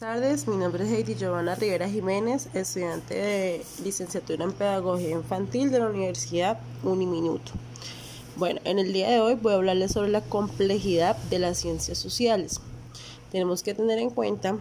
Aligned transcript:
Buenas 0.00 0.20
tardes, 0.20 0.46
mi 0.46 0.56
nombre 0.56 0.84
es 0.84 0.92
Heidi 0.92 1.16
Giovanna 1.16 1.56
Rivera 1.56 1.88
Jiménez, 1.88 2.48
estudiante 2.54 3.14
de 3.14 3.64
licenciatura 3.82 4.44
en 4.44 4.52
Pedagogía 4.52 5.10
Infantil 5.10 5.72
de 5.72 5.80
la 5.80 5.88
Universidad 5.88 6.60
Uniminuto. 6.84 7.50
Bueno, 8.36 8.60
en 8.62 8.78
el 8.78 8.92
día 8.92 9.10
de 9.10 9.18
hoy 9.18 9.34
voy 9.34 9.52
a 9.52 9.56
hablarles 9.56 9.92
sobre 9.92 10.10
la 10.10 10.20
complejidad 10.20 11.16
de 11.30 11.40
las 11.40 11.58
ciencias 11.58 11.98
sociales. 11.98 12.60
Tenemos 13.32 13.64
que 13.64 13.74
tener 13.74 13.98
en 13.98 14.10
cuenta 14.10 14.56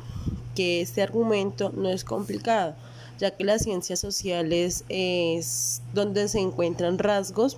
que 0.55 0.81
este 0.81 1.03
argumento 1.03 1.71
no 1.75 1.89
es 1.89 2.03
complicado, 2.03 2.73
ya 3.19 3.29
que 3.29 3.43
las 3.43 3.61
ciencias 3.61 3.99
sociales 3.99 4.85
es 4.89 5.83
donde 5.93 6.29
se 6.29 6.39
encuentran 6.39 6.97
rasgos 6.97 7.57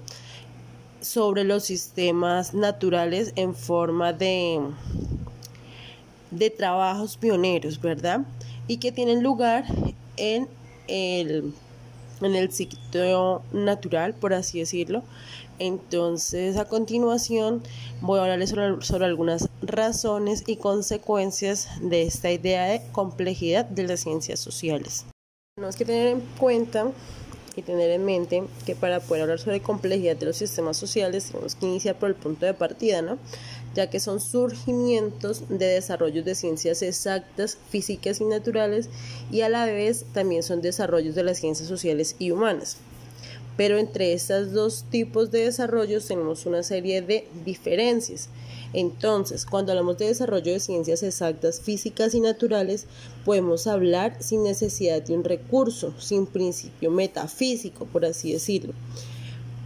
sobre 0.99 1.45
los 1.45 1.63
sistemas 1.63 2.53
naturales 2.53 3.31
en 3.37 3.55
forma 3.55 4.11
de 4.11 4.59
de 6.31 6.49
trabajos 6.49 7.17
pioneros, 7.17 7.79
¿verdad? 7.81 8.21
Y 8.67 8.77
que 8.77 8.91
tienen 8.91 9.23
lugar 9.23 9.65
en 10.17 10.47
el, 10.87 11.53
en 12.21 12.35
el 12.35 12.51
sitio 12.51 13.41
natural, 13.51 14.13
por 14.13 14.33
así 14.33 14.59
decirlo. 14.59 15.03
Entonces, 15.59 16.55
a 16.55 16.65
continuación, 16.65 17.61
voy 18.01 18.19
a 18.19 18.23
hablarles 18.23 18.51
sobre, 18.51 18.81
sobre, 18.81 19.05
algunas 19.05 19.49
razones 19.61 20.43
y 20.47 20.55
consecuencias 20.55 21.67
de 21.81 22.03
esta 22.03 22.31
idea 22.31 22.65
de 22.65 22.81
complejidad 22.93 23.65
de 23.65 23.83
las 23.83 23.99
ciencias 23.99 24.39
sociales. 24.39 25.05
Tenemos 25.55 25.75
que 25.75 25.83
tener 25.83 26.07
en 26.07 26.21
cuenta 26.37 26.91
y 27.55 27.61
tener 27.61 27.91
en 27.91 28.05
mente 28.05 28.43
que 28.65 28.75
para 28.75 28.99
poder 28.99 29.23
hablar 29.23 29.39
sobre 29.39 29.61
complejidad 29.61 30.15
de 30.15 30.27
los 30.27 30.37
sistemas 30.37 30.77
sociales 30.77 31.25
tenemos 31.25 31.55
que 31.55 31.65
iniciar 31.65 31.97
por 31.97 32.09
el 32.09 32.15
punto 32.15 32.45
de 32.45 32.53
partida, 32.53 33.01
¿no? 33.01 33.17
ya 33.75 33.89
que 33.89 33.99
son 33.99 34.19
surgimientos 34.19 35.43
de 35.49 35.65
desarrollos 35.65 36.25
de 36.25 36.35
ciencias 36.35 36.81
exactas, 36.81 37.57
físicas 37.69 38.19
y 38.21 38.25
naturales 38.25 38.89
y 39.31 39.41
a 39.41 39.49
la 39.49 39.65
vez 39.65 40.05
también 40.13 40.43
son 40.43 40.61
desarrollos 40.61 41.15
de 41.15 41.23
las 41.23 41.39
ciencias 41.39 41.67
sociales 41.67 42.15
y 42.19 42.31
humanas. 42.31 42.77
Pero 43.59 43.77
entre 43.77 44.13
estos 44.13 44.53
dos 44.53 44.85
tipos 44.89 45.31
de 45.31 45.43
desarrollos 45.43 46.05
tenemos 46.05 46.45
una 46.45 46.63
serie 46.63 47.01
de 47.01 47.27
diferencias. 47.43 48.29
Entonces, 48.71 49.45
cuando 49.45 49.73
hablamos 49.73 49.97
de 49.97 50.05
desarrollo 50.05 50.53
de 50.53 50.61
ciencias 50.61 51.03
exactas, 51.03 51.59
físicas 51.59 52.15
y 52.15 52.21
naturales, 52.21 52.85
podemos 53.25 53.67
hablar 53.67 54.15
sin 54.23 54.43
necesidad 54.43 55.01
de 55.01 55.13
un 55.13 55.25
recurso, 55.25 55.93
sin 55.99 56.25
principio 56.25 56.89
metafísico, 56.89 57.83
por 57.83 58.05
así 58.05 58.31
decirlo. 58.31 58.71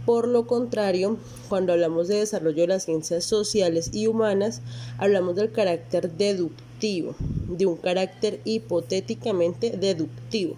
Por 0.04 0.26
lo 0.26 0.48
contrario, 0.48 1.16
cuando 1.48 1.72
hablamos 1.72 2.08
de 2.08 2.16
desarrollo 2.16 2.62
de 2.62 2.66
las 2.66 2.86
ciencias 2.86 3.22
sociales 3.22 3.90
y 3.92 4.08
humanas, 4.08 4.60
hablamos 4.98 5.36
del 5.36 5.52
carácter 5.52 6.10
deductivo, 6.10 7.14
de 7.46 7.66
un 7.66 7.76
carácter 7.76 8.40
hipotéticamente 8.44 9.70
deductivo. 9.70 10.56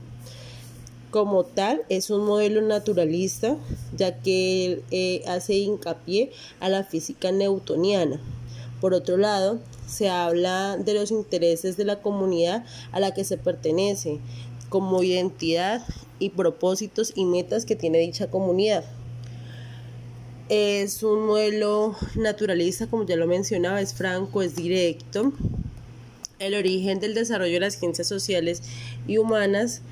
Como 1.10 1.44
tal, 1.44 1.82
es 1.88 2.10
un 2.10 2.26
modelo 2.26 2.60
naturalista, 2.60 3.56
ya 3.96 4.20
que 4.20 4.82
eh, 4.90 5.22
hace 5.26 5.54
hincapié 5.54 6.32
a 6.60 6.68
la 6.68 6.84
física 6.84 7.32
newtoniana. 7.32 8.20
Por 8.80 8.92
otro 8.92 9.16
lado, 9.16 9.60
se 9.86 10.08
habla 10.10 10.76
de 10.76 10.94
los 10.94 11.10
intereses 11.10 11.76
de 11.76 11.84
la 11.84 12.02
comunidad 12.02 12.64
a 12.92 13.00
la 13.00 13.14
que 13.14 13.24
se 13.24 13.38
pertenece, 13.38 14.20
como 14.68 15.02
identidad 15.02 15.86
y 16.18 16.30
propósitos 16.30 17.12
y 17.14 17.24
metas 17.24 17.64
que 17.64 17.76
tiene 17.76 17.98
dicha 17.98 18.30
comunidad. 18.30 18.84
Es 20.48 21.02
un 21.02 21.26
modelo 21.26 21.96
naturalista, 22.14 22.86
como 22.86 23.04
ya 23.04 23.16
lo 23.16 23.26
mencionaba, 23.26 23.80
es 23.80 23.94
franco, 23.94 24.42
es 24.42 24.54
directo. 24.54 25.32
El 26.38 26.54
origen 26.54 27.00
del 27.00 27.14
desarrollo 27.14 27.54
de 27.54 27.60
las 27.60 27.78
ciencias 27.78 28.06
sociales 28.06 28.62
y 29.06 29.18
humanas 29.18 29.82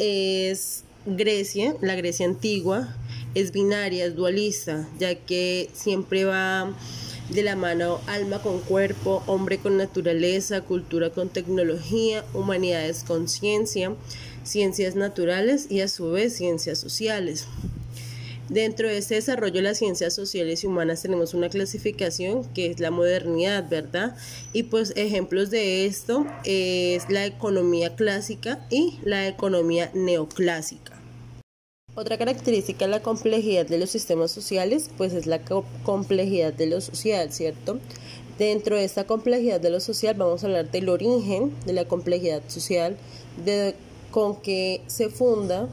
es 0.00 0.84
Grecia, 1.04 1.76
la 1.82 1.94
Grecia 1.94 2.24
antigua, 2.24 2.96
es 3.34 3.52
binaria, 3.52 4.06
es 4.06 4.16
dualista, 4.16 4.88
ya 4.98 5.14
que 5.14 5.68
siempre 5.74 6.24
va 6.24 6.74
de 7.28 7.42
la 7.42 7.54
mano 7.54 8.00
alma 8.06 8.40
con 8.42 8.60
cuerpo, 8.60 9.22
hombre 9.26 9.58
con 9.58 9.76
naturaleza, 9.76 10.62
cultura 10.62 11.10
con 11.10 11.28
tecnología, 11.28 12.24
humanidades 12.32 13.04
con 13.04 13.28
ciencia, 13.28 13.94
ciencias 14.42 14.96
naturales 14.96 15.66
y 15.70 15.80
a 15.80 15.88
su 15.88 16.10
vez 16.10 16.34
ciencias 16.34 16.78
sociales. 16.78 17.46
Dentro 18.50 18.88
de 18.88 18.98
este 18.98 19.14
desarrollo 19.14 19.54
de 19.54 19.62
las 19.62 19.78
ciencias 19.78 20.12
sociales 20.12 20.64
y 20.64 20.66
humanas 20.66 21.02
tenemos 21.02 21.34
una 21.34 21.48
clasificación 21.48 22.52
que 22.52 22.66
es 22.66 22.80
la 22.80 22.90
modernidad, 22.90 23.68
¿verdad? 23.70 24.16
Y 24.52 24.64
pues 24.64 24.92
ejemplos 24.96 25.50
de 25.50 25.86
esto 25.86 26.26
es 26.42 27.08
la 27.08 27.26
economía 27.26 27.94
clásica 27.94 28.66
y 28.68 28.98
la 29.04 29.28
economía 29.28 29.92
neoclásica. 29.94 31.00
Otra 31.94 32.18
característica 32.18 32.86
de 32.86 32.90
la 32.90 33.02
complejidad 33.02 33.66
de 33.66 33.78
los 33.78 33.90
sistemas 33.90 34.32
sociales, 34.32 34.90
pues 34.96 35.12
es 35.12 35.26
la 35.26 35.42
complejidad 35.84 36.52
de 36.52 36.66
lo 36.66 36.80
social, 36.80 37.32
¿cierto? 37.32 37.78
Dentro 38.36 38.74
de 38.74 38.82
esta 38.82 39.04
complejidad 39.04 39.60
de 39.60 39.70
lo 39.70 39.78
social 39.78 40.16
vamos 40.16 40.42
a 40.42 40.48
hablar 40.48 40.72
del 40.72 40.88
origen 40.88 41.54
de 41.66 41.72
la 41.72 41.84
complejidad 41.84 42.42
social, 42.48 42.96
de 43.44 43.76
con 44.10 44.42
que 44.42 44.82
se 44.88 45.08
funda 45.08 45.68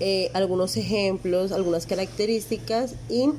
eh, 0.00 0.30
algunos 0.32 0.76
ejemplos, 0.76 1.52
algunas 1.52 1.86
características 1.86 2.94
y 3.08 3.30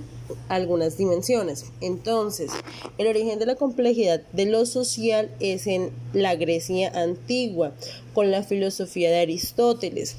algunas 0.48 0.98
dimensiones. 0.98 1.66
Entonces, 1.82 2.52
el 2.98 3.08
origen 3.08 3.40
de 3.40 3.46
la 3.46 3.56
complejidad 3.56 4.22
de 4.32 4.46
lo 4.46 4.66
social 4.66 5.32
es 5.40 5.68
en 5.68 5.92
la 6.14 6.36
Grecia 6.36 6.92
antigua, 6.94 7.74
con 8.14 8.32
la 8.32 8.44
filosofía 8.44 9.10
de 9.10 9.20
Aristóteles. 9.20 10.16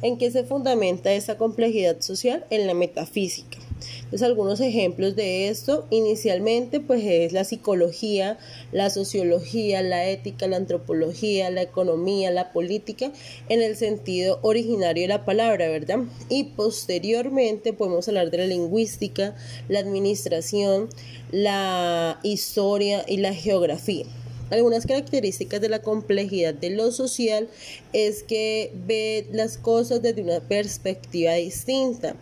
¿En 0.00 0.16
qué 0.16 0.30
se 0.30 0.44
fundamenta 0.44 1.12
esa 1.12 1.36
complejidad 1.36 2.00
social? 2.00 2.46
En 2.50 2.66
la 2.66 2.74
metafísica. 2.74 3.58
Entonces, 3.96 4.22
algunos 4.22 4.60
ejemplos 4.60 5.16
de 5.16 5.48
esto, 5.48 5.86
inicialmente, 5.90 6.80
pues 6.80 7.02
es 7.04 7.32
la 7.32 7.44
psicología, 7.44 8.38
la 8.72 8.90
sociología, 8.90 9.82
la 9.82 10.08
ética, 10.08 10.46
la 10.46 10.56
antropología, 10.56 11.50
la 11.50 11.62
economía, 11.62 12.30
la 12.30 12.52
política, 12.52 13.12
en 13.48 13.62
el 13.62 13.76
sentido 13.76 14.38
originario 14.42 15.02
de 15.02 15.08
la 15.08 15.24
palabra, 15.24 15.68
¿verdad? 15.68 16.00
Y 16.28 16.44
posteriormente 16.44 17.72
podemos 17.72 18.08
hablar 18.08 18.30
de 18.30 18.38
la 18.38 18.46
lingüística, 18.46 19.34
la 19.68 19.80
administración, 19.80 20.88
la 21.30 22.18
historia 22.22 23.04
y 23.06 23.18
la 23.18 23.34
geografía. 23.34 24.06
Algunas 24.50 24.86
características 24.86 25.60
de 25.60 25.68
la 25.68 25.82
complejidad 25.82 26.54
de 26.54 26.70
lo 26.70 26.90
social 26.90 27.48
es 27.92 28.22
que 28.22 28.72
ve 28.86 29.26
las 29.30 29.58
cosas 29.58 30.00
desde 30.00 30.22
una 30.22 30.40
perspectiva 30.40 31.34
distinta. 31.34 32.16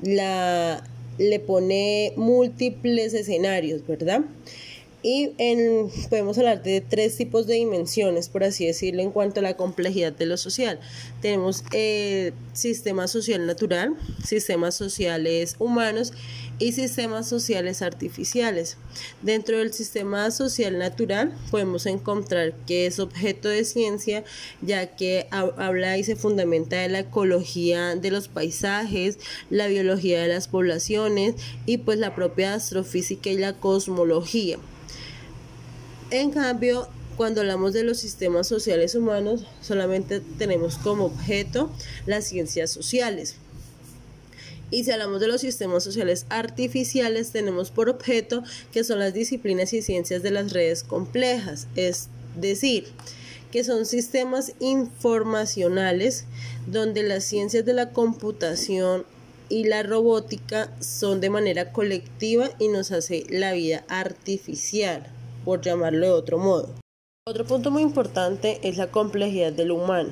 La 0.00 0.84
le 1.18 1.38
pone 1.38 2.12
múltiples 2.16 3.14
escenarios, 3.14 3.86
¿verdad? 3.86 4.22
Y 5.02 5.32
en, 5.38 5.90
podemos 6.10 6.38
hablar 6.38 6.62
de 6.62 6.80
tres 6.80 7.16
tipos 7.16 7.48
de 7.48 7.54
dimensiones, 7.54 8.28
por 8.28 8.44
así 8.44 8.66
decirlo, 8.66 9.02
en 9.02 9.10
cuanto 9.10 9.40
a 9.40 9.42
la 9.42 9.56
complejidad 9.56 10.12
de 10.12 10.26
lo 10.26 10.36
social. 10.36 10.78
Tenemos 11.20 11.64
eh, 11.72 12.32
sistema 12.52 13.08
social 13.08 13.44
natural, 13.44 13.96
sistemas 14.24 14.76
sociales 14.76 15.56
humanos 15.58 16.12
y 16.60 16.70
sistemas 16.70 17.28
sociales 17.28 17.82
artificiales. 17.82 18.76
Dentro 19.22 19.58
del 19.58 19.72
sistema 19.72 20.30
social 20.30 20.78
natural 20.78 21.32
podemos 21.50 21.86
encontrar 21.86 22.54
que 22.66 22.86
es 22.86 23.00
objeto 23.00 23.48
de 23.48 23.64
ciencia, 23.64 24.22
ya 24.60 24.94
que 24.94 25.26
habla 25.30 25.98
y 25.98 26.04
se 26.04 26.14
fundamenta 26.14 26.76
de 26.76 26.88
la 26.88 27.00
ecología 27.00 27.96
de 27.96 28.12
los 28.12 28.28
paisajes, 28.28 29.18
la 29.50 29.66
biología 29.66 30.22
de 30.22 30.28
las 30.28 30.46
poblaciones 30.46 31.34
y 31.66 31.78
pues 31.78 31.98
la 31.98 32.14
propia 32.14 32.54
astrofísica 32.54 33.30
y 33.30 33.38
la 33.38 33.54
cosmología. 33.54 34.58
En 36.12 36.30
cambio, 36.30 36.88
cuando 37.16 37.40
hablamos 37.40 37.72
de 37.72 37.84
los 37.84 37.96
sistemas 37.96 38.46
sociales 38.46 38.94
humanos, 38.94 39.46
solamente 39.62 40.20
tenemos 40.20 40.76
como 40.76 41.06
objeto 41.06 41.72
las 42.04 42.26
ciencias 42.26 42.70
sociales. 42.70 43.36
Y 44.70 44.84
si 44.84 44.90
hablamos 44.90 45.22
de 45.22 45.28
los 45.28 45.40
sistemas 45.40 45.82
sociales 45.82 46.26
artificiales, 46.28 47.30
tenemos 47.30 47.70
por 47.70 47.88
objeto 47.88 48.42
que 48.72 48.84
son 48.84 48.98
las 48.98 49.14
disciplinas 49.14 49.72
y 49.72 49.80
ciencias 49.80 50.22
de 50.22 50.32
las 50.32 50.52
redes 50.52 50.82
complejas, 50.82 51.66
es 51.76 52.08
decir, 52.38 52.88
que 53.50 53.64
son 53.64 53.86
sistemas 53.86 54.52
informacionales 54.60 56.26
donde 56.66 57.04
las 57.04 57.24
ciencias 57.24 57.64
de 57.64 57.72
la 57.72 57.88
computación 57.88 59.06
y 59.48 59.64
la 59.64 59.82
robótica 59.82 60.70
son 60.80 61.22
de 61.22 61.30
manera 61.30 61.72
colectiva 61.72 62.50
y 62.58 62.68
nos 62.68 62.92
hace 62.92 63.24
la 63.30 63.54
vida 63.54 63.86
artificial 63.88 65.10
por 65.44 65.60
llamarlo 65.60 66.06
de 66.06 66.12
otro 66.12 66.38
modo. 66.38 66.68
Otro 67.24 67.46
punto 67.46 67.70
muy 67.70 67.82
importante 67.82 68.58
es 68.62 68.76
la 68.76 68.90
complejidad 68.90 69.52
del 69.52 69.70
humano. 69.70 70.10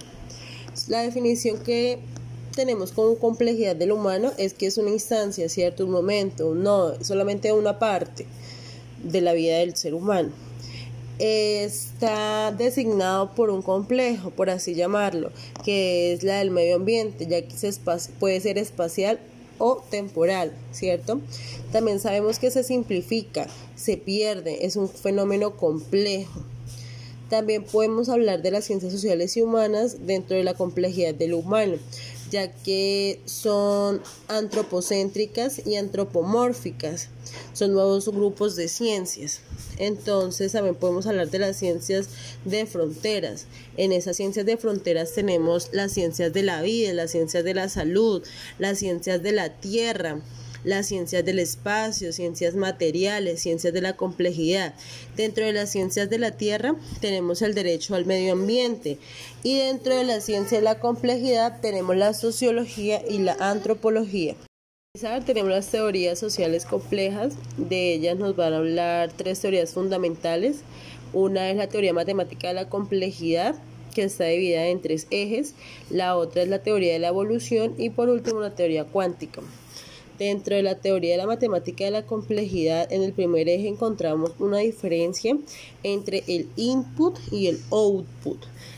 La 0.88 1.02
definición 1.02 1.58
que 1.62 1.98
tenemos 2.54 2.92
como 2.92 3.16
complejidad 3.16 3.74
del 3.76 3.92
humano 3.92 4.32
es 4.38 4.54
que 4.54 4.66
es 4.66 4.78
una 4.78 4.90
instancia, 4.90 5.48
cierto, 5.48 5.84
un 5.84 5.90
momento, 5.90 6.54
no, 6.54 6.92
solamente 7.02 7.52
una 7.52 7.78
parte 7.78 8.26
de 9.02 9.20
la 9.20 9.32
vida 9.32 9.58
del 9.58 9.76
ser 9.76 9.94
humano. 9.94 10.30
está 11.18 12.52
designado 12.52 13.34
por 13.34 13.50
un 13.50 13.60
complejo, 13.60 14.30
por 14.30 14.48
así 14.48 14.74
llamarlo, 14.74 15.32
que 15.64 16.12
es 16.12 16.22
la 16.22 16.38
del 16.38 16.50
medio 16.50 16.76
ambiente, 16.76 17.26
ya 17.26 17.42
que 17.42 17.56
se 17.56 17.72
puede 18.18 18.40
ser 18.40 18.56
espacial 18.56 19.18
o 19.60 19.84
temporal, 19.88 20.52
¿cierto? 20.72 21.20
También 21.70 22.00
sabemos 22.00 22.40
que 22.40 22.50
se 22.50 22.64
simplifica, 22.64 23.46
se 23.76 23.96
pierde, 23.96 24.66
es 24.66 24.74
un 24.74 24.88
fenómeno 24.88 25.56
complejo. 25.56 26.40
También 27.30 27.62
podemos 27.62 28.08
hablar 28.08 28.42
de 28.42 28.50
las 28.50 28.64
ciencias 28.64 28.92
sociales 28.92 29.36
y 29.36 29.42
humanas 29.42 30.04
dentro 30.04 30.36
de 30.36 30.42
la 30.42 30.54
complejidad 30.54 31.14
del 31.14 31.34
humano, 31.34 31.76
ya 32.28 32.50
que 32.52 33.20
son 33.24 34.02
antropocéntricas 34.26 35.64
y 35.64 35.76
antropomórficas. 35.76 37.08
Son 37.52 37.72
nuevos 37.72 38.08
grupos 38.08 38.56
de 38.56 38.66
ciencias. 38.66 39.42
Entonces 39.78 40.50
también 40.52 40.74
podemos 40.74 41.06
hablar 41.06 41.30
de 41.30 41.38
las 41.38 41.56
ciencias 41.56 42.08
de 42.44 42.66
fronteras. 42.66 43.46
En 43.76 43.92
esas 43.92 44.16
ciencias 44.16 44.44
de 44.44 44.56
fronteras 44.56 45.12
tenemos 45.14 45.68
las 45.72 45.92
ciencias 45.92 46.32
de 46.32 46.42
la 46.42 46.62
vida, 46.62 46.92
las 46.92 47.12
ciencias 47.12 47.44
de 47.44 47.54
la 47.54 47.68
salud, 47.68 48.24
las 48.58 48.78
ciencias 48.80 49.22
de 49.22 49.30
la 49.30 49.50
tierra, 49.60 50.20
las 50.64 50.86
ciencias 50.86 51.24
del 51.24 51.38
espacio, 51.38 52.12
ciencias 52.12 52.54
materiales, 52.54 53.40
ciencias 53.40 53.72
de 53.72 53.80
la 53.80 53.96
complejidad. 53.96 54.74
Dentro 55.16 55.44
de 55.44 55.52
las 55.52 55.70
ciencias 55.70 56.10
de 56.10 56.18
la 56.18 56.32
Tierra 56.32 56.74
tenemos 57.00 57.42
el 57.42 57.54
derecho 57.54 57.94
al 57.94 58.06
medio 58.06 58.32
ambiente 58.32 58.98
y 59.42 59.58
dentro 59.58 59.96
de 59.96 60.04
la 60.04 60.20
ciencia 60.20 60.58
de 60.58 60.64
la 60.64 60.78
complejidad 60.78 61.60
tenemos 61.60 61.96
la 61.96 62.14
sociología 62.14 63.02
y 63.08 63.18
la 63.18 63.36
antropología. 63.40 64.36
Tenemos 65.24 65.50
las 65.50 65.68
teorías 65.68 66.18
sociales 66.18 66.64
complejas, 66.64 67.34
de 67.56 67.94
ellas 67.94 68.18
nos 68.18 68.34
van 68.34 68.52
a 68.52 68.56
hablar 68.56 69.12
tres 69.16 69.40
teorías 69.40 69.72
fundamentales. 69.72 70.62
Una 71.12 71.48
es 71.48 71.56
la 71.56 71.68
teoría 71.68 71.92
matemática 71.92 72.48
de 72.48 72.54
la 72.54 72.68
complejidad, 72.68 73.54
que 73.94 74.02
está 74.02 74.24
dividida 74.24 74.66
en 74.66 74.80
tres 74.80 75.06
ejes, 75.10 75.54
la 75.90 76.16
otra 76.16 76.42
es 76.42 76.48
la 76.48 76.60
teoría 76.60 76.92
de 76.92 76.98
la 76.98 77.08
evolución 77.08 77.74
y 77.78 77.90
por 77.90 78.08
último 78.08 78.40
la 78.40 78.54
teoría 78.54 78.84
cuántica. 78.84 79.42
Dentro 80.20 80.54
de 80.54 80.62
la 80.62 80.74
teoría 80.74 81.12
de 81.12 81.16
la 81.16 81.26
matemática 81.26 81.86
de 81.86 81.92
la 81.92 82.04
complejidad, 82.04 82.92
en 82.92 83.02
el 83.02 83.14
primer 83.14 83.48
eje 83.48 83.68
encontramos 83.68 84.32
una 84.38 84.58
diferencia 84.58 85.34
entre 85.82 86.24
el 86.26 86.46
input 86.56 87.18
y 87.32 87.46
el 87.46 87.58
output, 87.70 88.36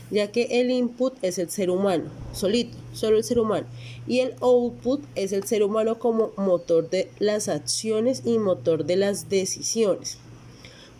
ya 0.09 0.31
que 0.31 0.61
el 0.61 0.71
input 0.71 1.21
es 1.21 1.37
el 1.39 1.49
ser 1.49 1.69
humano, 1.69 2.05
solito, 2.31 2.77
solo 2.93 3.17
el 3.17 3.25
ser 3.25 3.39
humano, 3.39 3.67
y 4.07 4.19
el 4.19 4.35
output 4.39 5.01
es 5.15 5.33
el 5.33 5.43
ser 5.43 5.63
humano 5.63 5.99
como 5.99 6.31
motor 6.37 6.89
de 6.89 7.09
las 7.19 7.49
acciones 7.49 8.21
y 8.23 8.37
motor 8.37 8.85
de 8.85 8.95
las 8.95 9.27
decisiones. 9.27 10.19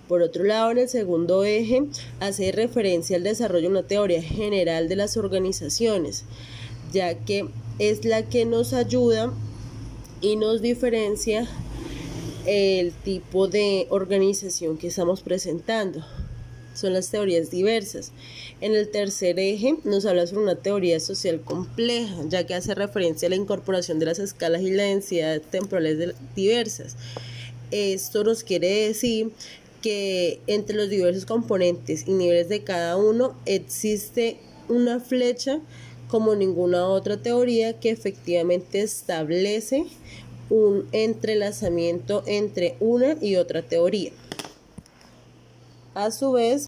Por 0.10 0.22
otro 0.22 0.44
lado, 0.44 0.72
en 0.72 0.80
el 0.80 0.90
segundo 0.90 1.45
eje 1.45 1.86
hace 2.19 2.51
referencia 2.51 3.16
al 3.16 3.24
desarrollo 3.24 3.69
de 3.69 3.78
una 3.80 3.88
teoría 3.88 4.22
general 4.22 4.90
de 4.90 4.98
las 4.98 5.16
organizaciones, 5.16 6.25
ya 6.92 7.13
que 7.13 7.48
es 7.80 8.04
la 8.04 8.24
que 8.28 8.44
nos 8.44 8.74
ayuda 8.74 9.31
y 10.23 10.37
nos 10.37 10.61
diferencia 10.61 11.45
el 12.45 12.93
tipo 12.93 13.49
de 13.49 13.87
organización 13.89 14.77
que 14.77 14.87
estamos 14.87 15.21
presentando. 15.21 16.03
Son 16.73 16.93
las 16.93 17.11
teorías 17.11 17.51
diversas. 17.51 18.13
En 18.61 18.73
el 18.73 18.89
tercer 18.89 19.37
eje 19.37 19.75
nos 19.83 20.05
habla 20.05 20.25
sobre 20.25 20.43
una 20.43 20.55
teoría 20.55 20.99
social 21.01 21.41
compleja, 21.41 22.15
ya 22.29 22.45
que 22.45 22.55
hace 22.55 22.73
referencia 22.73 23.27
a 23.27 23.29
la 23.29 23.35
incorporación 23.35 23.99
de 23.99 24.05
las 24.05 24.17
escalas 24.17 24.61
y 24.61 24.71
la 24.71 24.83
densidad 24.83 25.41
temporales 25.41 26.15
diversas. 26.35 26.95
Esto 27.71 28.23
nos 28.23 28.43
quiere 28.43 28.87
decir 28.87 29.31
que 29.81 30.39
entre 30.47 30.77
los 30.77 30.89
diversos 30.89 31.25
componentes 31.25 32.07
y 32.07 32.11
niveles 32.11 32.47
de 32.47 32.63
cada 32.63 32.95
uno 32.95 33.35
existe 33.45 34.39
una 34.69 35.01
flecha 35.01 35.59
como 36.13 36.36
ninguna 36.36 36.86
otra 36.86 37.18
teoría 37.18 37.80
que 37.80 37.89
efectivamente 37.89 38.81
establece 38.81 39.88
un 40.51 40.88
entrelazamiento 40.92 42.21
entre 42.27 42.75
una 42.80 43.18
y 43.19 43.38
otra 43.38 43.63
teoría. 43.63 44.12
A 45.95 46.12
su 46.12 46.33
vez, 46.33 46.68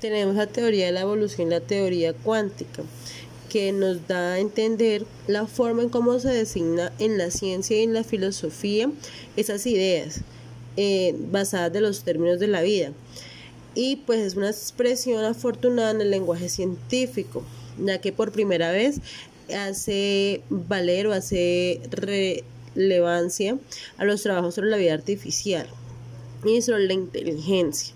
tenemos 0.00 0.34
la 0.34 0.48
teoría 0.48 0.86
de 0.86 0.92
la 0.92 1.02
evolución 1.02 1.46
y 1.46 1.50
la 1.52 1.60
teoría 1.60 2.14
cuántica, 2.14 2.82
que 3.48 3.70
nos 3.70 4.08
da 4.08 4.32
a 4.32 4.38
entender 4.40 5.06
la 5.28 5.46
forma 5.46 5.82
en 5.82 5.88
cómo 5.88 6.18
se 6.18 6.30
designa 6.30 6.90
en 6.98 7.16
la 7.16 7.30
ciencia 7.30 7.78
y 7.78 7.84
en 7.84 7.94
la 7.94 8.02
filosofía 8.02 8.90
esas 9.36 9.66
ideas 9.66 10.22
eh, 10.76 11.14
basadas 11.30 11.72
de 11.72 11.80
los 11.80 12.02
términos 12.02 12.40
de 12.40 12.48
la 12.48 12.60
vida. 12.60 12.90
Y 13.76 14.02
pues 14.04 14.18
es 14.18 14.34
una 14.34 14.50
expresión 14.50 15.24
afortunada 15.24 15.92
en 15.92 16.00
el 16.00 16.10
lenguaje 16.10 16.48
científico, 16.48 17.44
ya 17.80 17.98
que 17.98 18.12
por 18.12 18.32
primera 18.32 18.70
vez 18.70 19.00
hace 19.54 20.42
valer 20.48 21.06
o 21.06 21.12
hace 21.12 21.80
relevancia 21.90 23.58
a 23.98 24.04
los 24.04 24.22
trabajos 24.22 24.54
sobre 24.54 24.70
la 24.70 24.76
vida 24.76 24.94
artificial 24.94 25.66
y 26.44 26.62
sobre 26.62 26.86
la 26.86 26.94
inteligencia. 26.94 27.94